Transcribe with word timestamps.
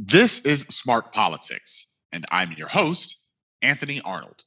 This 0.00 0.38
is 0.42 0.60
Smart 0.68 1.12
Politics, 1.12 1.88
and 2.12 2.24
I'm 2.30 2.52
your 2.52 2.68
host, 2.68 3.16
Anthony 3.62 4.00
Arnold. 4.02 4.44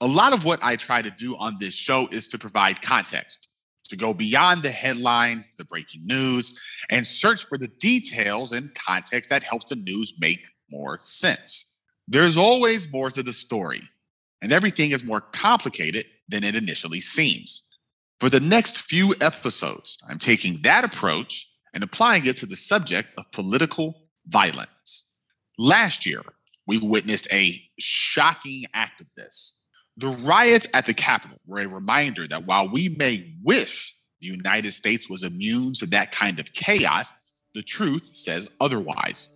A 0.00 0.06
lot 0.06 0.32
of 0.32 0.44
what 0.44 0.62
I 0.62 0.76
try 0.76 1.02
to 1.02 1.10
do 1.10 1.36
on 1.38 1.56
this 1.58 1.74
show 1.74 2.06
is 2.12 2.28
to 2.28 2.38
provide 2.38 2.82
context, 2.82 3.48
to 3.88 3.96
go 3.96 4.14
beyond 4.14 4.62
the 4.62 4.70
headlines, 4.70 5.56
the 5.56 5.64
breaking 5.64 6.06
news, 6.06 6.56
and 6.88 7.04
search 7.04 7.46
for 7.46 7.58
the 7.58 7.66
details 7.80 8.52
and 8.52 8.72
context 8.74 9.28
that 9.30 9.42
helps 9.42 9.64
the 9.64 9.74
news 9.74 10.12
make 10.20 10.38
more 10.70 11.00
sense. 11.02 11.80
There's 12.06 12.36
always 12.36 12.88
more 12.92 13.10
to 13.10 13.24
the 13.24 13.32
story, 13.32 13.82
and 14.40 14.52
everything 14.52 14.92
is 14.92 15.02
more 15.02 15.20
complicated 15.20 16.04
than 16.28 16.44
it 16.44 16.54
initially 16.54 17.00
seems. 17.00 17.64
For 18.20 18.30
the 18.30 18.38
next 18.38 18.82
few 18.82 19.16
episodes, 19.20 19.98
I'm 20.08 20.20
taking 20.20 20.62
that 20.62 20.84
approach 20.84 21.50
and 21.74 21.82
applying 21.82 22.24
it 22.26 22.36
to 22.36 22.46
the 22.46 22.54
subject 22.54 23.14
of 23.18 23.32
political 23.32 24.04
violence. 24.28 24.68
Last 25.58 26.06
year, 26.06 26.22
we 26.66 26.78
witnessed 26.78 27.28
a 27.32 27.60
shocking 27.78 28.64
act 28.74 29.00
of 29.00 29.06
this. 29.16 29.56
The 29.96 30.08
riots 30.08 30.66
at 30.72 30.86
the 30.86 30.94
Capitol 30.94 31.38
were 31.46 31.60
a 31.60 31.68
reminder 31.68 32.26
that 32.28 32.46
while 32.46 32.68
we 32.68 32.88
may 32.90 33.34
wish 33.42 33.94
the 34.20 34.28
United 34.28 34.72
States 34.72 35.10
was 35.10 35.24
immune 35.24 35.74
to 35.74 35.86
that 35.86 36.12
kind 36.12 36.40
of 36.40 36.52
chaos, 36.52 37.12
the 37.54 37.62
truth 37.62 38.14
says 38.14 38.48
otherwise. 38.60 39.30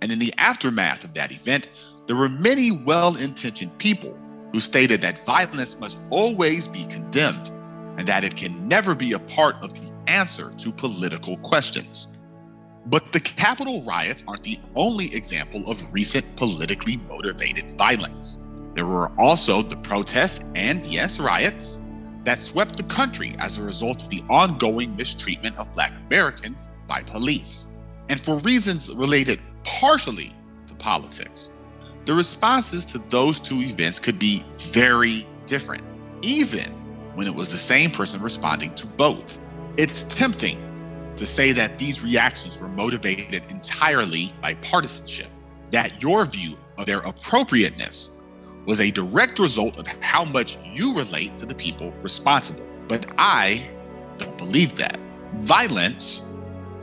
And 0.00 0.12
in 0.12 0.18
the 0.18 0.32
aftermath 0.38 1.02
of 1.02 1.14
that 1.14 1.32
event, 1.32 1.68
there 2.06 2.16
were 2.16 2.28
many 2.28 2.70
well 2.70 3.16
intentioned 3.16 3.76
people 3.78 4.16
who 4.52 4.60
stated 4.60 5.00
that 5.02 5.24
violence 5.24 5.78
must 5.78 5.98
always 6.10 6.68
be 6.68 6.86
condemned 6.86 7.50
and 7.98 8.06
that 8.06 8.22
it 8.22 8.36
can 8.36 8.68
never 8.68 8.94
be 8.94 9.12
a 9.12 9.18
part 9.18 9.56
of 9.62 9.74
the 9.74 9.92
answer 10.06 10.50
to 10.58 10.72
political 10.72 11.36
questions. 11.38 12.17
But 12.88 13.12
the 13.12 13.20
Capitol 13.20 13.82
riots 13.82 14.24
aren't 14.26 14.44
the 14.44 14.58
only 14.74 15.14
example 15.14 15.70
of 15.70 15.92
recent 15.92 16.24
politically 16.36 16.96
motivated 16.96 17.76
violence. 17.76 18.38
There 18.74 18.86
were 18.86 19.10
also 19.18 19.62
the 19.62 19.76
protests 19.76 20.42
and, 20.54 20.82
yes, 20.86 21.20
riots 21.20 21.80
that 22.24 22.40
swept 22.40 22.78
the 22.78 22.84
country 22.84 23.36
as 23.38 23.58
a 23.58 23.62
result 23.62 24.02
of 24.02 24.08
the 24.08 24.22
ongoing 24.30 24.96
mistreatment 24.96 25.56
of 25.58 25.70
Black 25.74 25.92
Americans 26.06 26.70
by 26.86 27.02
police. 27.02 27.66
And 28.08 28.18
for 28.18 28.38
reasons 28.38 28.90
related 28.90 29.38
partially 29.64 30.32
to 30.66 30.74
politics, 30.74 31.50
the 32.06 32.14
responses 32.14 32.86
to 32.86 32.98
those 33.10 33.38
two 33.38 33.60
events 33.60 33.98
could 33.98 34.18
be 34.18 34.44
very 34.56 35.28
different, 35.44 35.82
even 36.22 36.70
when 37.14 37.26
it 37.26 37.34
was 37.34 37.50
the 37.50 37.58
same 37.58 37.90
person 37.90 38.22
responding 38.22 38.74
to 38.76 38.86
both. 38.86 39.38
It's 39.76 40.04
tempting 40.04 40.67
to 41.18 41.26
say 41.26 41.52
that 41.52 41.78
these 41.78 42.02
reactions 42.02 42.58
were 42.58 42.68
motivated 42.68 43.42
entirely 43.50 44.32
by 44.40 44.54
partisanship, 44.54 45.30
that 45.70 46.02
your 46.02 46.24
view 46.24 46.56
of 46.78 46.86
their 46.86 47.00
appropriateness 47.00 48.12
was 48.66 48.80
a 48.80 48.90
direct 48.90 49.38
result 49.38 49.78
of 49.78 49.86
how 50.00 50.24
much 50.24 50.58
you 50.74 50.94
relate 50.94 51.36
to 51.38 51.46
the 51.46 51.54
people 51.54 51.92
responsible. 52.02 52.68
But 52.86 53.06
I 53.18 53.68
don't 54.18 54.38
believe 54.38 54.76
that. 54.76 54.98
Violence 55.40 56.24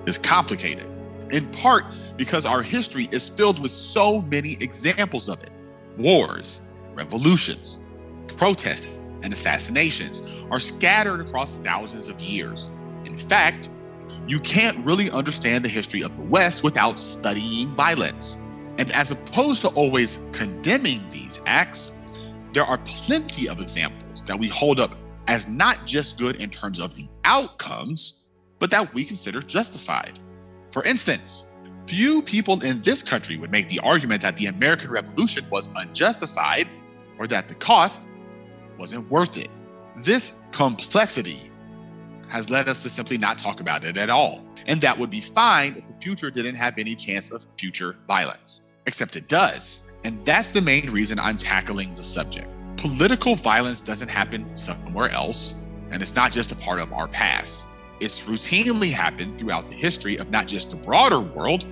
is 0.05 0.17
complicated, 0.17 0.85
in 1.31 1.49
part 1.51 1.85
because 2.17 2.45
our 2.45 2.61
history 2.61 3.07
is 3.11 3.29
filled 3.29 3.61
with 3.61 3.71
so 3.71 4.21
many 4.21 4.57
examples 4.59 5.29
of 5.29 5.41
it 5.43 5.51
wars, 5.97 6.61
revolutions, 6.93 7.79
protests, 8.35 8.87
and 9.23 9.31
assassinations 9.31 10.21
are 10.51 10.59
scattered 10.59 11.21
across 11.21 11.57
thousands 11.57 12.09
of 12.09 12.19
years. 12.19 12.71
In 13.05 13.17
fact, 13.17 13.69
you 14.27 14.39
can't 14.39 14.83
really 14.85 15.09
understand 15.11 15.63
the 15.63 15.69
history 15.69 16.01
of 16.01 16.15
the 16.15 16.23
West 16.23 16.63
without 16.63 16.99
studying 16.99 17.69
violence. 17.75 18.39
And 18.77 18.91
as 18.91 19.11
opposed 19.11 19.61
to 19.61 19.69
always 19.69 20.19
condemning 20.31 21.01
these 21.11 21.39
acts, 21.45 21.91
there 22.53 22.63
are 22.63 22.79
plenty 22.79 23.47
of 23.47 23.59
examples 23.59 24.23
that 24.23 24.39
we 24.39 24.47
hold 24.47 24.79
up 24.79 24.95
as 25.27 25.47
not 25.47 25.85
just 25.85 26.17
good 26.17 26.37
in 26.37 26.49
terms 26.49 26.79
of 26.79 26.95
the 26.95 27.07
outcomes, 27.23 28.25
but 28.59 28.71
that 28.71 28.93
we 28.93 29.03
consider 29.03 29.41
justified. 29.41 30.19
For 30.71 30.83
instance, 30.83 31.45
few 31.87 32.21
people 32.21 32.63
in 32.63 32.81
this 32.81 33.03
country 33.03 33.37
would 33.37 33.51
make 33.51 33.69
the 33.69 33.79
argument 33.79 34.21
that 34.21 34.37
the 34.37 34.47
American 34.47 34.89
Revolution 34.89 35.45
was 35.49 35.69
unjustified 35.75 36.67
or 37.19 37.27
that 37.27 37.47
the 37.47 37.55
cost 37.55 38.07
wasn't 38.79 39.09
worth 39.09 39.37
it. 39.37 39.49
This 40.01 40.33
complexity 40.51 41.51
has 42.29 42.49
led 42.49 42.67
us 42.67 42.81
to 42.83 42.89
simply 42.89 43.17
not 43.17 43.37
talk 43.37 43.59
about 43.59 43.83
it 43.83 43.97
at 43.97 44.09
all. 44.09 44.43
And 44.67 44.81
that 44.81 44.97
would 44.97 45.09
be 45.09 45.21
fine 45.21 45.73
if 45.77 45.85
the 45.85 45.93
future 45.93 46.31
didn't 46.31 46.55
have 46.55 46.77
any 46.77 46.95
chance 46.95 47.31
of 47.31 47.45
future 47.57 47.95
violence, 48.07 48.63
except 48.85 49.15
it 49.15 49.27
does. 49.27 49.81
And 50.03 50.23
that's 50.25 50.51
the 50.51 50.61
main 50.61 50.89
reason 50.91 51.19
I'm 51.19 51.37
tackling 51.37 51.93
the 51.93 52.03
subject. 52.03 52.47
Political 52.77 53.35
violence 53.35 53.81
doesn't 53.81 54.09
happen 54.09 54.55
somewhere 54.55 55.09
else, 55.09 55.55
and 55.91 56.01
it's 56.01 56.15
not 56.15 56.31
just 56.31 56.51
a 56.51 56.55
part 56.55 56.79
of 56.79 56.93
our 56.93 57.07
past. 57.07 57.67
It's 57.99 58.25
routinely 58.25 58.91
happened 58.91 59.39
throughout 59.39 59.67
the 59.67 59.75
history 59.75 60.17
of 60.17 60.29
not 60.29 60.47
just 60.47 60.71
the 60.71 60.77
broader 60.77 61.21
world, 61.21 61.65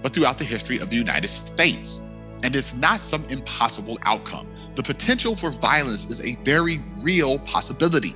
but 0.00 0.12
throughout 0.12 0.38
the 0.38 0.44
history 0.44 0.78
of 0.78 0.90
the 0.90 0.96
United 0.96 1.28
States. 1.28 2.00
And 2.44 2.54
it's 2.54 2.74
not 2.74 3.00
some 3.00 3.24
impossible 3.26 3.98
outcome. 4.02 4.46
The 4.76 4.82
potential 4.82 5.34
for 5.34 5.50
violence 5.50 6.08
is 6.08 6.24
a 6.24 6.36
very 6.44 6.80
real 7.02 7.40
possibility 7.40 8.14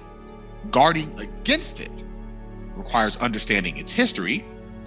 guarding 0.71 1.19
against 1.21 1.81
it 1.81 2.05
requires 2.77 3.17
understanding 3.19 3.77
its 3.77 3.91
history 3.91 4.45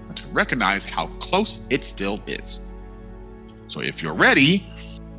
and 0.08 0.16
to 0.16 0.28
recognize 0.30 0.86
how 0.86 1.08
close 1.20 1.62
it 1.70 1.84
still 1.84 2.22
is. 2.28 2.62
So, 3.68 3.82
if 3.82 4.02
you're 4.02 4.14
ready, 4.14 4.64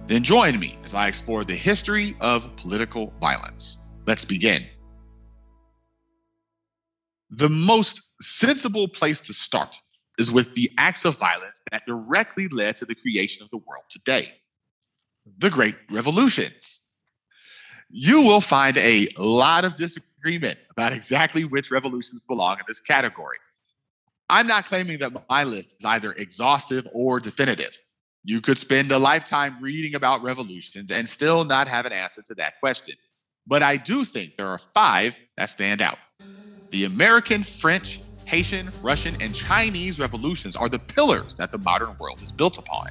then 0.06 0.22
join 0.22 0.58
me 0.58 0.78
as 0.84 0.94
I 0.94 1.08
explore 1.08 1.44
the 1.44 1.56
history 1.56 2.16
of 2.20 2.54
political 2.56 3.12
violence. 3.20 3.80
Let's 4.06 4.24
begin. 4.24 4.64
The 7.30 7.48
most 7.48 8.02
sensible 8.22 8.86
place 8.86 9.20
to 9.22 9.32
start 9.32 9.76
is 10.18 10.30
with 10.30 10.54
the 10.54 10.70
acts 10.78 11.04
of 11.04 11.18
violence 11.18 11.60
that 11.72 11.82
directly 11.86 12.48
led 12.48 12.76
to 12.76 12.84
the 12.84 12.94
creation 12.94 13.42
of 13.42 13.50
the 13.50 13.58
world 13.58 13.84
today 13.88 14.32
the 15.38 15.50
Great 15.50 15.74
Revolutions. 15.90 16.82
You 17.90 18.22
will 18.22 18.40
find 18.40 18.76
a 18.76 19.08
lot 19.18 19.64
of 19.64 19.76
disagreement 19.76 20.15
disagreement 20.26 20.58
about 20.70 20.92
exactly 20.92 21.44
which 21.44 21.70
revolutions 21.70 22.20
belong 22.28 22.58
in 22.58 22.64
this 22.66 22.80
category. 22.80 23.38
I'm 24.28 24.46
not 24.46 24.66
claiming 24.66 24.98
that 24.98 25.12
my 25.28 25.44
list 25.44 25.76
is 25.78 25.84
either 25.84 26.12
exhaustive 26.12 26.86
or 26.92 27.20
definitive. 27.20 27.78
You 28.24 28.40
could 28.40 28.58
spend 28.58 28.90
a 28.90 28.98
lifetime 28.98 29.56
reading 29.62 29.94
about 29.94 30.22
revolutions 30.22 30.90
and 30.90 31.08
still 31.08 31.44
not 31.44 31.68
have 31.68 31.86
an 31.86 31.92
answer 31.92 32.22
to 32.22 32.34
that 32.34 32.58
question. 32.58 32.96
But 33.46 33.62
I 33.62 33.76
do 33.76 34.04
think 34.04 34.36
there 34.36 34.48
are 34.48 34.58
five 34.74 35.20
that 35.36 35.48
stand 35.50 35.80
out. 35.80 35.98
The 36.70 36.84
American, 36.86 37.44
French, 37.44 38.00
Haitian, 38.24 38.72
Russian, 38.82 39.14
and 39.20 39.32
Chinese 39.32 40.00
revolutions 40.00 40.56
are 40.56 40.68
the 40.68 40.80
pillars 40.80 41.36
that 41.36 41.52
the 41.52 41.58
modern 41.58 41.96
world 42.00 42.20
is 42.20 42.32
built 42.32 42.58
upon. 42.58 42.88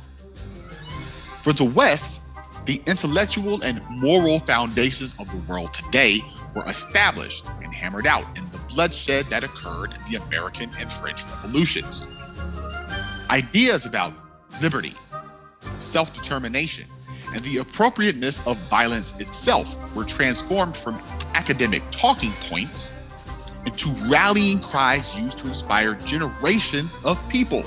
For 1.41 1.51
the 1.51 1.65
West, 1.65 2.21
the 2.65 2.81
intellectual 2.87 3.61
and 3.61 3.81
moral 3.89 4.39
foundations 4.39 5.13
of 5.19 5.29
the 5.29 5.51
world 5.51 5.73
today 5.73 6.21
were 6.55 6.67
established 6.67 7.45
and 7.61 7.73
hammered 7.73 8.07
out 8.07 8.25
in 8.37 8.49
the 8.51 8.57
bloodshed 8.69 9.25
that 9.25 9.43
occurred 9.43 9.93
in 9.93 10.11
the 10.11 10.23
American 10.25 10.71
and 10.79 10.91
French 10.91 11.23
revolutions. 11.25 12.07
Ideas 13.29 13.85
about 13.85 14.13
liberty, 14.61 14.93
self 15.79 16.13
determination, 16.13 16.85
and 17.33 17.43
the 17.43 17.57
appropriateness 17.57 18.45
of 18.47 18.57
violence 18.69 19.13
itself 19.19 19.75
were 19.93 20.05
transformed 20.05 20.77
from 20.77 21.01
academic 21.33 21.83
talking 21.91 22.31
points 22.49 22.91
into 23.65 23.89
rallying 24.09 24.59
cries 24.59 25.19
used 25.19 25.39
to 25.39 25.47
inspire 25.47 25.95
generations 26.05 26.99
of 27.03 27.21
people. 27.29 27.65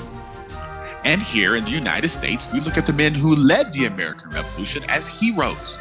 And 1.05 1.21
here 1.23 1.57
in 1.57 1.65
the 1.65 1.71
United 1.71 2.09
States, 2.09 2.49
we 2.53 2.61
look 2.61 2.77
at 2.77 2.87
the 2.87 2.93
men 2.93 3.15
who 3.15 3.35
led 3.35 3.73
the 3.73 3.87
American 3.87 4.31
Revolution 4.31 4.83
as 4.89 5.09
heroes 5.09 5.79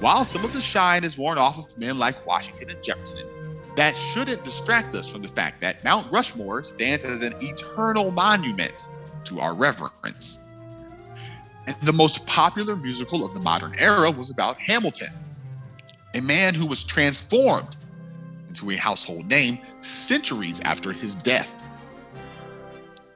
while 0.00 0.24
some 0.24 0.44
of 0.44 0.52
the 0.52 0.60
shine 0.60 1.04
is 1.04 1.18
worn 1.18 1.38
off 1.38 1.58
of 1.58 1.76
men 1.78 1.98
like 1.98 2.24
Washington 2.26 2.70
and 2.70 2.82
Jefferson, 2.82 3.26
that 3.76 3.96
shouldn't 3.96 4.44
distract 4.44 4.94
us 4.94 5.08
from 5.08 5.22
the 5.22 5.28
fact 5.28 5.60
that 5.60 5.82
Mount 5.84 6.10
Rushmore 6.10 6.62
stands 6.62 7.04
as 7.04 7.22
an 7.22 7.34
eternal 7.40 8.10
monument 8.10 8.88
to 9.24 9.40
our 9.40 9.54
reverence. 9.54 10.38
And 11.66 11.76
the 11.82 11.92
most 11.92 12.26
popular 12.26 12.76
musical 12.76 13.26
of 13.26 13.34
the 13.34 13.40
modern 13.40 13.74
era 13.78 14.10
was 14.10 14.30
about 14.30 14.58
Hamilton, 14.58 15.12
a 16.14 16.20
man 16.20 16.54
who 16.54 16.66
was 16.66 16.82
transformed 16.82 17.76
into 18.48 18.70
a 18.70 18.76
household 18.76 19.28
name 19.28 19.58
centuries 19.80 20.60
after 20.60 20.92
his 20.92 21.14
death. 21.14 21.54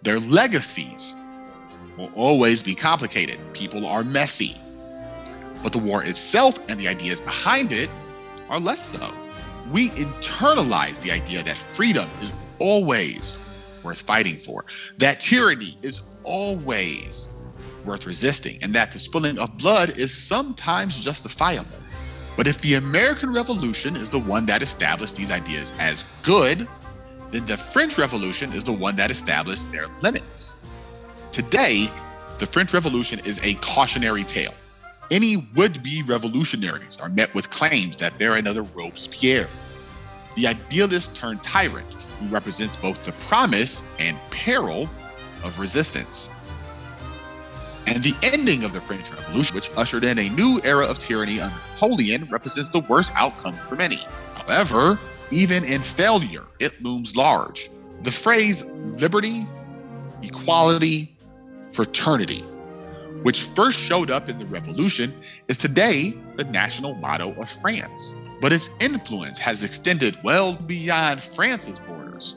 Their 0.03 0.21
legacies 0.21 1.15
will 1.97 2.11
always 2.15 2.63
be 2.63 2.75
complicated. 2.75 3.39
People 3.53 3.87
are 3.87 4.05
messy. 4.05 4.57
But 5.63 5.73
the 5.73 5.79
war 5.79 6.03
itself 6.03 6.59
and 6.69 6.79
the 6.79 6.89
ideas 6.89 7.21
behind 7.21 7.73
it 7.73 7.91
are 8.49 8.59
less 8.59 8.85
so. 8.85 9.13
We 9.71 9.91
internalize 9.91 11.01
the 11.01 11.13
idea 11.13 11.43
that 11.45 11.57
freedom 11.57 12.09
is 12.21 12.33
always 12.59 13.39
worth 13.83 14.03
fighting 14.03 14.37
for, 14.37 14.65
that 14.99 15.21
tyranny 15.21 15.77
is 15.83 16.03
always 16.25 17.29
worth 17.85 18.07
resisting 18.07 18.63
and 18.63 18.75
that 18.75 18.93
the 18.93 18.99
spilling 18.99 19.39
of 19.39 19.57
blood 19.59 19.99
is 19.99 20.13
sometimes 20.15 20.99
justifiable. 21.01 21.79
But 22.37 22.47
if 22.47 22.61
the 22.61 22.75
American 22.75 23.33
Revolution 23.33 23.97
is 23.97 24.09
the 24.09 24.19
one 24.19 24.47
that 24.47 24.63
established 24.63 25.17
these 25.17 25.31
ideas 25.31 25.73
as 25.79 26.05
good, 26.23 26.67
then 27.31 27.45
the 27.47 27.57
French 27.57 27.99
Revolution 27.99 28.53
is 28.53 28.65
the 28.65 28.73
one 28.73 28.97
that 28.97 29.11
established 29.11 29.71
their 29.73 29.87
limits. 30.01 30.57
Today, 31.31 31.89
the 32.39 32.47
French 32.47 32.73
Revolution 32.73 33.21
is 33.21 33.41
a 33.43 33.55
cautionary 33.55 34.25
tale. 34.25 34.55
Any 35.13 35.47
would 35.57 35.83
be 35.83 36.03
revolutionaries 36.03 36.97
are 36.97 37.11
met 37.11 37.35
with 37.35 37.51
claims 37.51 37.99
that 37.99 38.19
they're 38.19 38.37
another 38.37 38.63
Robespierre. 38.63 39.47
The 40.37 40.47
idealist 40.47 41.15
turned 41.15 41.43
tyrant 41.43 41.93
who 42.19 42.29
represents 42.29 42.79
both 42.79 43.03
the 43.03 43.13
promise 43.29 43.83
and 43.99 44.17
peril 44.31 44.89
of 45.45 45.59
resistance. 45.61 46.31
And 47.87 48.03
the 48.03 48.17
ending 48.23 48.65
of 48.65 48.73
the 48.73 48.81
French 48.81 49.11
Revolution, 49.11 49.55
which 49.55 49.71
ushered 49.77 50.05
in 50.05 50.19
a 50.19 50.31
new 50.31 50.63
era 50.65 50.87
of 50.87 50.99
tyranny 50.99 51.43
under 51.43 51.55
Napoleon, 51.73 52.27
represents 52.31 52.71
the 52.71 52.81
worst 52.81 53.13
outcome 53.15 53.57
for 53.67 53.77
many. 53.77 54.01
However, 54.35 54.99
even 55.31 55.63
in 55.65 55.83
failure, 55.83 56.47
it 56.59 56.83
looms 56.83 57.17
large. 57.17 57.71
The 58.03 58.11
phrase 58.11 58.65
liberty, 58.65 59.47
equality, 60.23 61.15
fraternity, 61.71 62.47
which 63.23 63.43
first 63.51 63.79
showed 63.79 64.11
up 64.11 64.29
in 64.29 64.39
the 64.39 64.47
revolution, 64.47 65.15
is 65.49 65.57
today 65.57 66.15
the 66.37 66.45
national 66.45 66.95
motto 66.95 67.33
of 67.41 67.49
France. 67.49 68.15
But 68.41 68.53
its 68.53 68.71
influence 68.81 69.39
has 69.39 69.63
extended 69.63 70.19
well 70.25 70.55
beyond 70.55 71.23
France's 71.23 71.79
borders. 71.79 72.37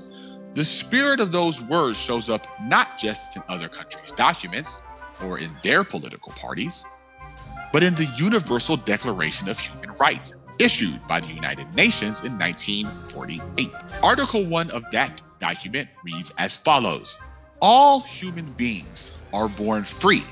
The 0.54 0.64
spirit 0.64 1.20
of 1.20 1.32
those 1.32 1.62
words 1.62 2.00
shows 2.00 2.30
up 2.30 2.48
not 2.62 2.98
just 2.98 3.36
in 3.36 3.44
other 3.50 3.68
countries' 3.68 4.12
documents 4.12 4.82
or 5.24 5.40
in 5.40 5.52
their 5.64 5.84
political 5.84 6.32
parties, 6.34 6.86
but 7.74 7.84
in 7.84 7.96
the 7.96 8.10
Universal 8.18 8.78
Declaration 8.78 9.50
of 9.50 9.60
Human 9.60 9.92
Rights 10.00 10.36
issued 10.60 11.06
by 11.08 11.20
the 11.20 11.28
United 11.28 11.74
Nations 11.76 12.22
in 12.22 12.38
1948. 12.38 13.70
Article 14.02 14.46
1 14.46 14.72
of 14.72 14.90
that 14.92 15.22
document 15.40 15.90
reads 16.04 16.34
as 16.38 16.56
follows 16.56 17.18
All 17.62 18.00
human 18.00 18.46
beings 18.54 19.12
are 19.34 19.50
born 19.50 19.84
free 19.84 20.24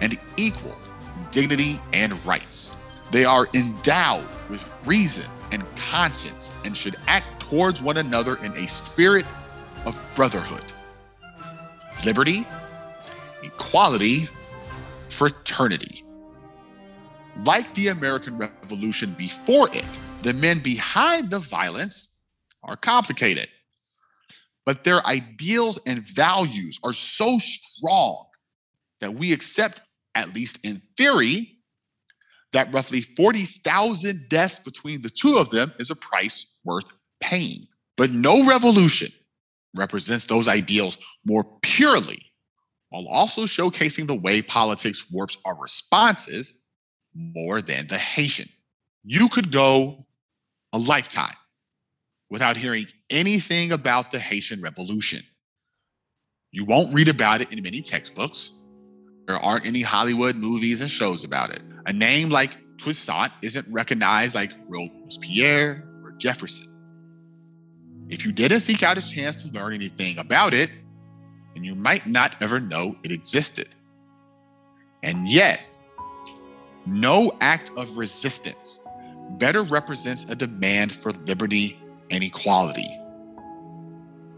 and 0.00 0.18
equal 0.36 0.76
in 1.16 1.26
dignity 1.30 1.80
and 1.92 2.24
rights. 2.26 2.76
They 3.10 3.24
are 3.24 3.48
endowed 3.54 4.28
with 4.48 4.64
reason 4.86 5.30
and 5.52 5.64
conscience 5.76 6.50
and 6.64 6.76
should 6.76 6.96
act 7.06 7.40
towards 7.40 7.82
one 7.82 7.96
another 7.96 8.36
in 8.36 8.52
a 8.52 8.66
spirit 8.68 9.24
of 9.84 10.00
brotherhood, 10.14 10.72
liberty, 12.04 12.46
equality, 13.42 14.28
fraternity. 15.08 16.04
Like 17.44 17.72
the 17.74 17.88
American 17.88 18.36
Revolution 18.36 19.14
before 19.18 19.74
it, 19.74 19.86
the 20.22 20.34
men 20.34 20.60
behind 20.60 21.30
the 21.30 21.38
violence 21.38 22.10
are 22.62 22.76
complicated, 22.76 23.48
but 24.66 24.84
their 24.84 25.04
ideals 25.06 25.80
and 25.86 26.00
values 26.00 26.78
are 26.84 26.92
so 26.92 27.38
strong 27.38 28.26
that 29.00 29.14
we 29.14 29.32
accept, 29.32 29.80
at 30.14 30.34
least 30.34 30.58
in 30.64 30.82
theory, 30.96 31.58
that 32.52 32.72
roughly 32.74 33.00
40,000 33.00 34.28
deaths 34.28 34.58
between 34.58 35.02
the 35.02 35.10
two 35.10 35.36
of 35.36 35.50
them 35.50 35.72
is 35.78 35.90
a 35.90 35.96
price 35.96 36.58
worth 36.64 36.92
paying. 37.20 37.66
But 37.96 38.10
no 38.10 38.46
revolution 38.46 39.10
represents 39.76 40.26
those 40.26 40.48
ideals 40.48 40.98
more 41.24 41.44
purely 41.62 42.30
while 42.88 43.06
also 43.06 43.42
showcasing 43.42 44.06
the 44.06 44.18
way 44.18 44.42
politics 44.42 45.10
warps 45.10 45.38
our 45.44 45.54
responses 45.54 46.56
more 47.14 47.62
than 47.62 47.86
the 47.86 47.98
Haitian. 47.98 48.48
You 49.04 49.28
could 49.28 49.52
go 49.52 50.06
a 50.72 50.78
lifetime 50.78 51.34
without 52.30 52.56
hearing 52.56 52.86
anything 53.08 53.72
about 53.72 54.10
the 54.10 54.18
Haitian 54.18 54.60
Revolution. 54.60 55.22
You 56.52 56.64
won't 56.64 56.92
read 56.92 57.08
about 57.08 57.40
it 57.40 57.52
in 57.52 57.62
many 57.62 57.80
textbooks. 57.80 58.52
There 59.30 59.38
aren't 59.38 59.64
any 59.64 59.82
Hollywood 59.82 60.34
movies 60.34 60.80
and 60.80 60.90
shows 60.90 61.22
about 61.22 61.50
it. 61.50 61.62
A 61.86 61.92
name 61.92 62.30
like 62.30 62.56
Toussaint 62.78 63.30
isn't 63.42 63.64
recognized 63.70 64.34
like 64.34 64.50
Robespierre 64.66 65.88
or 66.02 66.10
Jefferson. 66.18 66.66
If 68.08 68.26
you 68.26 68.32
didn't 68.32 68.58
seek 68.58 68.82
out 68.82 68.98
a 68.98 69.00
chance 69.00 69.40
to 69.44 69.52
learn 69.54 69.72
anything 69.72 70.18
about 70.18 70.52
it, 70.52 70.68
then 71.54 71.62
you 71.62 71.76
might 71.76 72.08
not 72.08 72.34
ever 72.40 72.58
know 72.58 72.96
it 73.04 73.12
existed. 73.12 73.68
And 75.04 75.28
yet, 75.28 75.60
no 76.84 77.30
act 77.40 77.70
of 77.76 77.98
resistance 77.98 78.80
better 79.38 79.62
represents 79.62 80.24
a 80.24 80.34
demand 80.34 80.92
for 80.92 81.12
liberty 81.12 81.78
and 82.10 82.24
equality. 82.24 82.99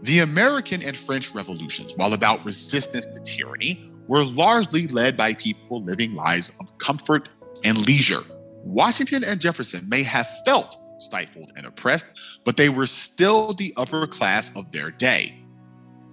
The 0.03 0.19
American 0.19 0.83
and 0.83 0.97
French 0.97 1.33
revolutions, 1.33 1.93
while 1.95 2.11
about 2.13 2.43
resistance 2.43 3.07
to 3.07 3.21
tyranny, 3.21 3.89
were 4.07 4.25
largely 4.25 4.85
led 4.87 5.15
by 5.15 5.33
people 5.33 5.81
living 5.81 6.13
lives 6.13 6.51
of 6.59 6.77
comfort 6.77 7.29
and 7.63 7.77
leisure. 7.87 8.21
Washington 8.65 9.23
and 9.23 9.39
Jefferson 9.39 9.87
may 9.87 10.03
have 10.03 10.27
felt 10.45 10.77
stifled 10.99 11.53
and 11.55 11.65
oppressed, 11.65 12.07
but 12.43 12.57
they 12.57 12.67
were 12.67 12.85
still 12.85 13.53
the 13.53 13.73
upper 13.77 14.05
class 14.05 14.53
of 14.57 14.69
their 14.73 14.91
day. 14.91 15.41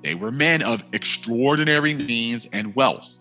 They 0.05 0.15
were 0.15 0.31
men 0.31 0.63
of 0.63 0.85
extraordinary 0.93 1.95
means 1.95 2.47
and 2.53 2.73
wealth. 2.77 3.19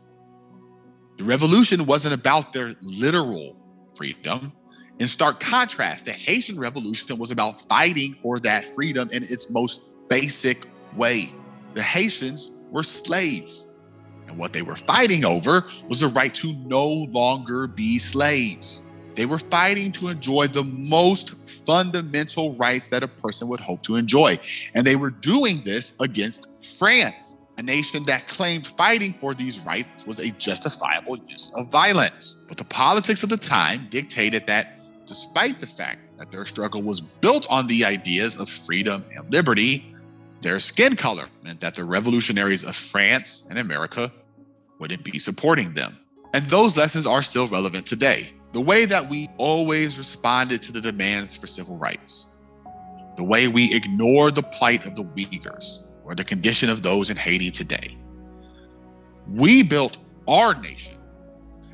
The 1.18 1.24
revolution 1.24 1.88
wasn't 1.88 2.14
about 2.14 2.54
their 2.54 2.76
literal 2.82 3.58
freedom. 3.98 4.54
In 5.00 5.08
stark 5.08 5.40
contrast, 5.40 6.06
the 6.06 6.12
Haitian 6.12 6.60
Revolution 6.60 7.18
was 7.18 7.32
about 7.32 7.68
fighting 7.68 8.14
for 8.22 8.38
that 8.42 8.68
freedom 8.68 9.08
in 9.12 9.24
its 9.24 9.50
most 9.50 9.82
basic 10.10 10.66
way. 10.96 11.32
The 11.74 11.82
Haitians 11.84 12.52
were 12.72 12.84
slaves, 12.84 13.68
and 14.28 14.38
what 14.38 14.54
they 14.54 14.62
were 14.62 14.76
fighting 14.76 15.26
over 15.26 15.66
was 15.88 16.02
the 16.02 16.10
right 16.10 16.34
to 16.36 16.54
no 16.66 16.86
longer 16.86 17.68
be 17.68 18.00
slaves. 18.00 18.84
They 19.16 19.26
were 19.26 19.40
fighting 19.40 19.92
to 19.94 20.08
enjoy 20.08 20.48
the 20.48 20.64
most 20.64 21.32
fundamental 21.66 22.56
rights 22.56 22.90
that 22.90 23.04
a 23.04 23.08
person 23.08 23.48
would 23.50 23.60
hope 23.60 23.84
to 23.84 23.96
enjoy. 23.96 24.40
And 24.74 24.86
they 24.88 24.96
were 24.96 25.10
doing 25.10 25.62
this 25.62 25.94
against 26.00 26.48
France 26.80 27.40
a 27.60 27.62
nation 27.62 28.04
that 28.04 28.26
claimed 28.26 28.66
fighting 28.66 29.12
for 29.12 29.34
these 29.34 29.66
rights 29.66 30.08
was 30.08 30.20
a 30.20 30.32
justifiable 30.32 31.18
use 31.28 31.52
of 31.56 31.70
violence. 31.70 32.46
But 32.48 32.56
the 32.56 32.64
politics 32.64 33.22
of 33.22 33.28
the 33.28 33.36
time 33.36 33.88
dictated 33.90 34.48
that, 34.48 34.80
despite 35.06 35.60
the 35.60 35.68
fact 35.68 36.00
that 36.18 36.32
their 36.32 36.46
struggle 36.46 36.82
was 36.82 37.02
built 37.02 37.48
on 37.50 37.68
the 37.68 37.84
ideas 37.84 38.38
of 38.38 38.48
freedom 38.48 39.04
and 39.14 39.30
liberty, 39.30 39.94
their 40.42 40.60
skin 40.60 40.96
color 40.96 41.26
meant 41.44 41.60
that 41.60 41.76
the 41.76 41.84
revolutionaries 41.84 42.64
of 42.64 42.76
France 42.76 43.46
and 43.50 43.60
America 43.60 44.12
wouldn't 44.80 45.04
be 45.04 45.20
supporting 45.20 45.74
them. 45.74 45.98
And 46.34 46.46
those 46.46 46.78
lessons 46.78 47.06
are 47.06 47.22
still 47.22 47.48
relevant 47.48 47.86
today. 47.86 48.34
The 48.54 48.62
way 48.62 48.86
that 48.86 49.10
we 49.10 49.28
always 49.38 49.98
responded 49.98 50.62
to 50.64 50.72
the 50.72 50.82
demands 50.82 51.36
for 51.36 51.48
civil 51.48 51.78
rights, 51.78 52.30
the 53.18 53.24
way 53.24 53.48
we 53.48 53.74
ignored 53.74 54.36
the 54.36 54.44
plight 54.44 54.86
of 54.86 54.96
the 54.96 55.04
Uyghurs, 55.04 55.86
or 56.04 56.16
the 56.16 56.24
condition 56.24 56.70
of 56.70 56.82
those 56.82 57.10
in 57.10 57.18
Haiti 57.18 57.52
today. 57.52 57.98
We 59.28 59.62
built 59.62 59.98
our 60.28 60.60
nation 60.60 60.96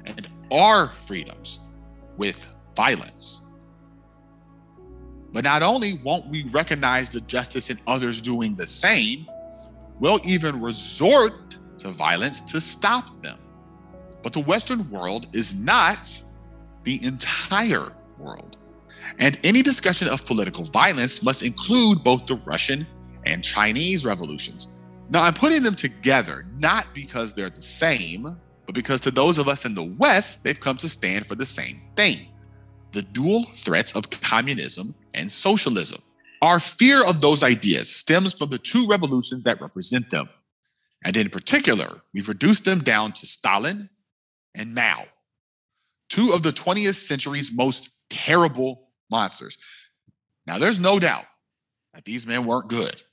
and 0.05 0.27
our 0.51 0.89
freedoms 0.89 1.59
with 2.17 2.47
violence. 2.75 3.41
But 5.35 5.43
not 5.43 5.61
only 5.63 5.95
won't 5.95 6.27
we 6.27 6.45
recognize 6.53 7.09
the 7.09 7.19
justice 7.19 7.69
in 7.69 7.77
others 7.87 8.21
doing 8.21 8.55
the 8.55 8.65
same, 8.65 9.27
we'll 9.99 10.21
even 10.23 10.61
resort 10.61 11.57
to 11.79 11.89
violence 11.89 12.39
to 12.43 12.61
stop 12.61 13.21
them. 13.21 13.37
But 14.23 14.31
the 14.31 14.39
Western 14.39 14.89
world 14.89 15.27
is 15.33 15.53
not 15.53 16.21
the 16.85 17.05
entire 17.05 17.91
world. 18.17 18.55
And 19.19 19.37
any 19.43 19.61
discussion 19.61 20.07
of 20.07 20.25
political 20.25 20.63
violence 20.63 21.21
must 21.21 21.43
include 21.43 22.01
both 22.01 22.25
the 22.25 22.35
Russian 22.45 22.87
and 23.25 23.43
Chinese 23.43 24.05
revolutions. 24.05 24.69
Now, 25.09 25.23
I'm 25.23 25.33
putting 25.33 25.63
them 25.63 25.75
together 25.75 26.45
not 26.57 26.87
because 26.93 27.33
they're 27.33 27.49
the 27.49 27.61
same, 27.61 28.37
but 28.65 28.73
because 28.73 29.01
to 29.01 29.11
those 29.11 29.37
of 29.37 29.49
us 29.49 29.65
in 29.65 29.75
the 29.75 29.83
West, 29.83 30.45
they've 30.45 30.59
come 30.59 30.77
to 30.77 30.87
stand 30.87 31.27
for 31.27 31.35
the 31.35 31.45
same 31.45 31.81
thing 31.97 32.29
the 32.95 33.01
dual 33.01 33.43
threats 33.55 33.93
of 33.93 34.09
communism 34.09 34.95
and 35.13 35.29
socialism. 35.29 36.01
Our 36.41 36.61
fear 36.61 37.05
of 37.05 37.19
those 37.19 37.43
ideas 37.43 37.93
stems 37.93 38.33
from 38.33 38.49
the 38.49 38.57
two 38.57 38.87
revolutions 38.87 39.43
that 39.43 39.61
represent 39.61 40.09
them. 40.09 40.29
And 41.03 41.17
in 41.17 41.29
particular, 41.29 42.01
we've 42.13 42.29
reduced 42.29 42.63
them 42.63 42.79
down 42.79 43.11
to 43.11 43.27
Stalin 43.27 43.89
and 44.55 44.73
Mao, 44.73 45.03
two 46.09 46.31
of 46.33 46.41
the 46.41 46.51
20th 46.51 46.95
century's 46.95 47.53
most 47.53 47.89
terrible 48.09 48.87
monsters. 49.11 49.57
Now, 50.47 50.57
there's 50.57 50.79
no 50.79 50.97
doubt 50.97 51.25
that 51.93 52.05
these 52.05 52.25
men 52.25 52.45
weren't 52.45 52.69
good. 52.69 53.03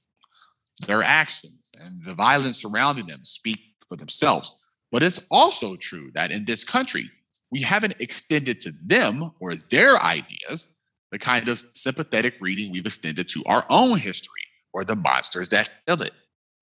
Their 0.87 1.03
actions 1.03 1.73
and 1.81 2.05
the 2.05 2.15
violence 2.15 2.63
surrounding 2.63 3.07
them 3.07 3.25
speak 3.25 3.59
for 3.89 3.97
themselves. 3.97 4.83
But 4.93 5.03
it's 5.03 5.21
also 5.31 5.75
true 5.75 6.13
that 6.15 6.31
in 6.31 6.45
this 6.45 6.65
country, 6.65 7.11
we 7.53 7.61
haven't 7.61 8.01
extended 8.01 8.59
to 8.61 8.73
them 8.83 9.31
or 9.39 9.55
their 9.71 10.03
ideas 10.03 10.69
the 11.13 11.19
kind 11.19 11.49
of 11.49 11.63
sympathetic 11.75 12.35
reading 12.41 12.73
we've 12.73 12.87
extended 12.87 13.29
to 13.29 13.45
our 13.45 13.67
own 13.69 13.99
history 13.99 14.33
or 14.73 14.83
the 14.83 14.97
monsters 14.97 15.51
that 15.51 15.71
filled 15.87 16.01
it. 16.01 16.13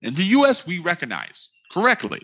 In 0.01 0.13
the 0.13 0.23
US, 0.23 0.67
we 0.67 0.79
recognize 0.79 1.49
correctly 1.71 2.21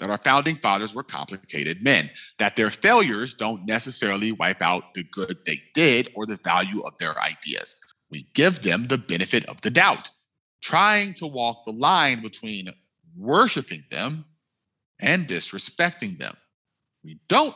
that 0.00 0.10
our 0.10 0.18
founding 0.18 0.56
fathers 0.56 0.92
were 0.92 1.04
complicated 1.04 1.84
men, 1.84 2.10
that 2.40 2.56
their 2.56 2.72
failures 2.72 3.34
don't 3.34 3.64
necessarily 3.64 4.32
wipe 4.32 4.60
out 4.60 4.94
the 4.94 5.04
good 5.04 5.38
they 5.46 5.60
did 5.72 6.10
or 6.16 6.26
the 6.26 6.40
value 6.42 6.82
of 6.82 6.98
their 6.98 7.16
ideas. 7.20 7.76
We 8.10 8.26
give 8.34 8.62
them 8.62 8.88
the 8.88 8.98
benefit 8.98 9.46
of 9.46 9.60
the 9.60 9.70
doubt, 9.70 10.10
trying 10.60 11.14
to 11.14 11.28
walk 11.28 11.64
the 11.64 11.72
line 11.72 12.20
between 12.20 12.70
worshiping 13.16 13.84
them 13.92 14.24
and 14.98 15.28
disrespecting 15.28 16.18
them. 16.18 16.36
We 17.04 17.20
don't, 17.28 17.54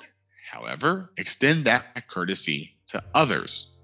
however, 0.56 1.10
extend 1.18 1.64
that 1.64 2.08
courtesy 2.08 2.76
to 2.86 3.02
others. 3.14 3.78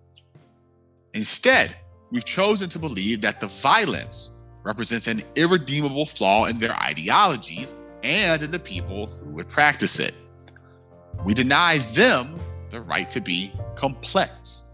Instead, 1.12 1.76
we've 2.10 2.24
chosen 2.24 2.68
to 2.70 2.78
believe 2.78 3.20
that 3.20 3.40
the 3.40 3.46
violence 3.46 4.30
represents 4.62 5.06
an 5.06 5.22
irredeemable 5.36 6.06
flaw 6.06 6.46
in 6.46 6.58
their 6.58 6.74
ideologies 6.76 7.74
and 8.02 8.42
in 8.42 8.50
the 8.50 8.58
people 8.58 9.06
who 9.06 9.32
would 9.34 9.48
practice 9.48 10.00
it. 10.00 10.14
We 11.24 11.34
deny 11.34 11.78
them 11.92 12.40
the 12.70 12.80
right 12.82 13.10
to 13.10 13.20
be 13.20 13.52
complex. 13.74 14.64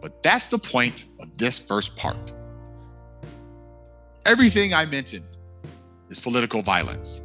But 0.00 0.22
that's 0.22 0.46
the 0.46 0.58
point 0.58 1.04
of 1.20 1.36
this 1.36 1.58
first 1.58 1.96
part. 1.96 2.32
Everything 4.24 4.72
I 4.72 4.86
mentioned 4.86 5.36
is 6.08 6.18
political 6.18 6.62
violence, 6.62 7.20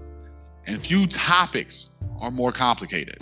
and 0.67 0.81
few 0.81 1.07
topics 1.07 1.89
are 2.19 2.31
more 2.31 2.51
complicated. 2.51 3.21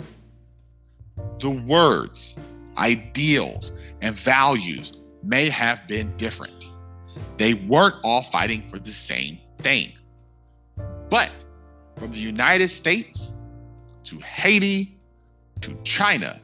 The 1.38 1.50
words, 1.50 2.36
ideals, 2.76 3.72
and 4.00 4.14
values 4.14 5.00
may 5.22 5.48
have 5.48 5.86
been 5.86 6.16
different. 6.16 6.70
They 7.36 7.54
weren't 7.54 7.96
all 8.04 8.22
fighting 8.22 8.62
for 8.68 8.78
the 8.78 8.92
same 8.92 9.38
thing. 9.58 9.92
But 11.10 11.30
from 11.96 12.10
the 12.10 12.18
United 12.18 12.68
States 12.68 13.34
to 14.04 14.18
Haiti 14.18 15.00
to 15.60 15.76
China, 15.84 16.40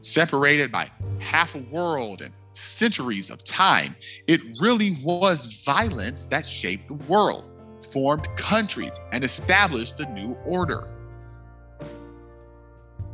separated 0.00 0.72
by 0.72 0.90
half 1.18 1.54
a 1.54 1.58
world 1.70 2.22
and 2.22 2.32
centuries 2.52 3.30
of 3.30 3.44
time, 3.44 3.94
it 4.26 4.42
really 4.60 4.96
was 5.02 5.62
violence 5.64 6.26
that 6.26 6.46
shaped 6.46 6.88
the 6.88 6.94
world, 7.06 7.50
formed 7.80 8.28
countries, 8.36 9.00
and 9.12 9.24
established 9.24 9.98
the 9.98 10.06
new 10.06 10.34
order. 10.44 10.88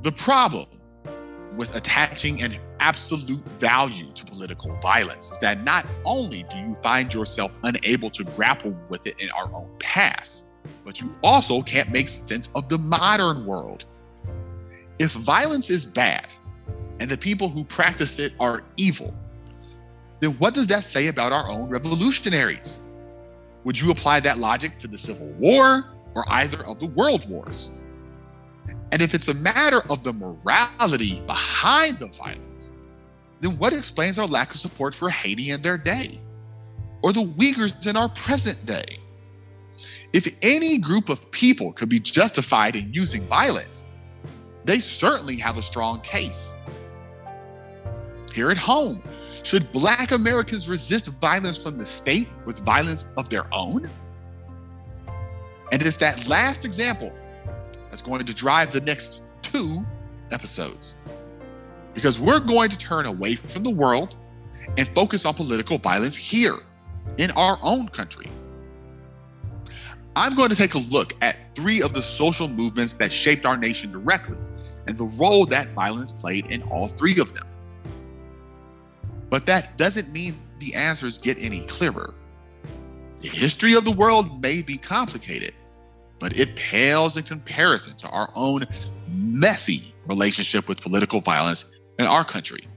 The 0.02 0.12
problem 0.12 0.66
with 1.56 1.74
attaching 1.76 2.42
an 2.42 2.56
absolute 2.80 3.46
value 3.60 4.10
to 4.14 4.24
political 4.24 4.74
violence 4.80 5.30
is 5.30 5.38
that 5.38 5.62
not 5.62 5.86
only 6.04 6.44
do 6.44 6.56
you 6.56 6.74
find 6.82 7.12
yourself 7.12 7.52
unable 7.62 8.10
to 8.10 8.24
grapple 8.24 8.74
with 8.88 9.06
it 9.06 9.20
in 9.20 9.30
our 9.30 9.52
own 9.54 9.68
past, 9.78 10.44
but 10.84 11.00
you 11.00 11.14
also 11.22 11.62
can't 11.62 11.90
make 11.90 12.08
sense 12.08 12.48
of 12.54 12.68
the 12.68 12.78
modern 12.78 13.46
world. 13.46 13.84
If 14.98 15.12
violence 15.12 15.70
is 15.70 15.84
bad 15.84 16.28
and 17.00 17.08
the 17.08 17.18
people 17.18 17.48
who 17.48 17.64
practice 17.64 18.18
it 18.18 18.32
are 18.40 18.64
evil, 18.76 19.14
then 20.20 20.32
what 20.38 20.54
does 20.54 20.66
that 20.68 20.84
say 20.84 21.08
about 21.08 21.32
our 21.32 21.48
own 21.48 21.68
revolutionaries? 21.68 22.80
Would 23.64 23.80
you 23.80 23.90
apply 23.90 24.20
that 24.20 24.38
logic 24.38 24.78
to 24.78 24.88
the 24.88 24.98
Civil 24.98 25.28
War 25.38 25.84
or 26.14 26.24
either 26.30 26.64
of 26.66 26.78
the 26.78 26.86
world 26.86 27.28
wars? 27.28 27.70
And 28.90 29.00
if 29.00 29.14
it's 29.14 29.28
a 29.28 29.34
matter 29.34 29.82
of 29.90 30.02
the 30.02 30.12
morality 30.12 31.20
behind 31.26 31.98
the 31.98 32.08
violence, 32.08 32.72
then 33.40 33.56
what 33.58 33.72
explains 33.72 34.18
our 34.18 34.26
lack 34.26 34.54
of 34.54 34.60
support 34.60 34.94
for 34.94 35.08
Haiti 35.08 35.50
in 35.50 35.62
their 35.62 35.78
day 35.78 36.20
or 37.02 37.12
the 37.12 37.24
Uyghurs 37.24 37.86
in 37.86 37.96
our 37.96 38.08
present 38.10 38.64
day? 38.66 38.84
If 40.12 40.28
any 40.42 40.76
group 40.78 41.08
of 41.08 41.30
people 41.30 41.72
could 41.72 41.88
be 41.88 41.98
justified 41.98 42.76
in 42.76 42.92
using 42.92 43.26
violence, 43.26 43.86
they 44.64 44.78
certainly 44.78 45.36
have 45.36 45.56
a 45.56 45.62
strong 45.62 46.00
case. 46.02 46.54
Here 48.34 48.50
at 48.50 48.58
home, 48.58 49.02
should 49.42 49.70
Black 49.72 50.12
Americans 50.12 50.68
resist 50.68 51.08
violence 51.20 51.62
from 51.62 51.76
the 51.76 51.84
state 51.84 52.28
with 52.46 52.60
violence 52.60 53.06
of 53.16 53.28
their 53.28 53.52
own? 53.52 53.90
And 55.72 55.82
it's 55.82 55.96
that 55.98 56.28
last 56.28 56.64
example 56.64 57.12
that's 57.90 58.02
going 58.02 58.24
to 58.24 58.34
drive 58.34 58.72
the 58.72 58.80
next 58.80 59.22
two 59.42 59.84
episodes. 60.30 60.96
Because 61.94 62.20
we're 62.20 62.40
going 62.40 62.70
to 62.70 62.78
turn 62.78 63.06
away 63.06 63.34
from 63.34 63.62
the 63.62 63.70
world 63.70 64.16
and 64.78 64.88
focus 64.94 65.26
on 65.26 65.34
political 65.34 65.78
violence 65.78 66.16
here 66.16 66.58
in 67.18 67.30
our 67.32 67.58
own 67.62 67.88
country. 67.88 68.26
I'm 70.14 70.34
going 70.34 70.50
to 70.50 70.56
take 70.56 70.74
a 70.74 70.78
look 70.78 71.14
at 71.20 71.54
three 71.54 71.82
of 71.82 71.94
the 71.94 72.02
social 72.02 72.48
movements 72.48 72.94
that 72.94 73.12
shaped 73.12 73.44
our 73.44 73.56
nation 73.56 73.90
directly 73.90 74.38
and 74.86 74.96
the 74.96 75.10
role 75.18 75.46
that 75.46 75.68
violence 75.74 76.12
played 76.12 76.46
in 76.46 76.62
all 76.64 76.88
three 76.88 77.18
of 77.18 77.32
them. 77.32 77.46
But 79.32 79.46
that 79.46 79.78
doesn't 79.78 80.12
mean 80.12 80.36
the 80.58 80.74
answers 80.74 81.16
get 81.16 81.38
any 81.38 81.60
clearer. 81.60 82.12
The 83.16 83.28
history 83.28 83.72
of 83.72 83.86
the 83.86 83.90
world 83.90 84.42
may 84.42 84.60
be 84.60 84.76
complicated, 84.76 85.54
but 86.18 86.38
it 86.38 86.54
pales 86.54 87.16
in 87.16 87.24
comparison 87.24 87.96
to 87.96 88.10
our 88.10 88.30
own 88.34 88.66
messy 89.08 89.94
relationship 90.06 90.68
with 90.68 90.82
political 90.82 91.20
violence 91.20 91.64
in 91.98 92.04
our 92.04 92.26
country. 92.26 92.68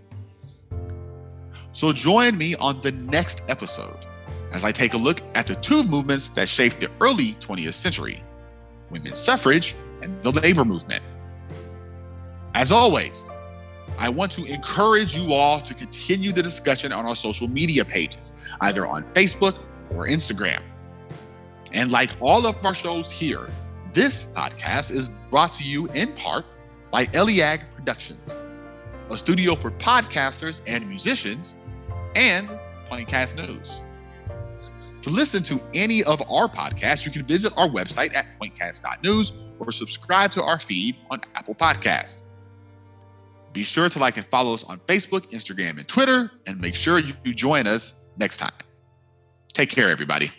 So 1.73 1.91
join 1.91 2.37
me 2.37 2.55
on 2.55 2.79
the 2.79 2.93
next 2.93 3.41
episode 3.49 4.05
as 4.53 4.63
I 4.63 4.71
take 4.71 4.93
a 4.93 4.97
look 4.97 5.21
at 5.35 5.47
the 5.47 5.55
two 5.55 5.83
movements 5.83 6.29
that 6.29 6.47
shaped 6.47 6.79
the 6.79 6.89
early 7.01 7.33
20th 7.33 7.73
century 7.73 8.23
women's 8.89 9.19
suffrage 9.19 9.75
and 10.01 10.23
the 10.23 10.31
labor 10.31 10.63
movement. 10.63 11.03
As 12.53 12.71
always, 12.71 13.29
I 13.97 14.09
want 14.09 14.31
to 14.33 14.45
encourage 14.45 15.15
you 15.15 15.33
all 15.33 15.61
to 15.61 15.73
continue 15.73 16.31
the 16.31 16.43
discussion 16.43 16.91
on 16.91 17.05
our 17.05 17.15
social 17.15 17.47
media 17.47 17.85
pages, 17.85 18.31
either 18.61 18.85
on 18.85 19.03
Facebook 19.05 19.57
or 19.91 20.07
Instagram. 20.07 20.61
And 21.71 21.91
like 21.91 22.11
all 22.19 22.45
of 22.45 22.63
our 22.65 22.75
shows 22.75 23.11
here, 23.11 23.49
this 23.93 24.25
podcast 24.25 24.91
is 24.91 25.09
brought 25.29 25.53
to 25.53 25.63
you 25.63 25.87
in 25.93 26.13
part 26.13 26.45
by 26.91 27.05
Eliag 27.07 27.61
Productions, 27.73 28.39
a 29.09 29.17
studio 29.17 29.55
for 29.55 29.71
podcasters 29.71 30.61
and 30.67 30.87
musicians, 30.87 31.57
and 32.15 32.47
Pointcast 32.89 33.35
News. 33.47 33.81
To 35.01 35.09
listen 35.09 35.43
to 35.43 35.61
any 35.73 36.03
of 36.03 36.21
our 36.31 36.47
podcasts, 36.47 37.05
you 37.05 37.11
can 37.11 37.25
visit 37.25 37.53
our 37.57 37.67
website 37.67 38.15
at 38.15 38.25
pointcast.news 38.41 39.33
or 39.59 39.71
subscribe 39.71 40.31
to 40.31 40.43
our 40.43 40.59
feed 40.59 40.97
on 41.11 41.21
Apple 41.35 41.55
Podcast. 41.55 42.23
Be 43.55 43.63
sure 43.63 43.87
to 43.87 43.99
like 43.99 44.17
and 44.17 44.25
follow 44.25 44.53
us 44.53 44.65
on 44.65 44.79
Facebook, 44.79 45.31
Instagram, 45.31 45.77
and 45.77 45.87
Twitter, 45.87 46.29
and 46.45 46.59
make 46.59 46.75
sure 46.75 46.99
you 46.99 47.33
join 47.33 47.67
us 47.67 47.93
next 48.17 48.35
time. 48.35 48.51
Take 49.53 49.69
care, 49.69 49.89
everybody. 49.89 50.29